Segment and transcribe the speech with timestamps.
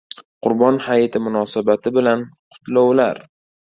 [0.47, 3.27] Qurbon hayiti munosabati bilan qutlovlar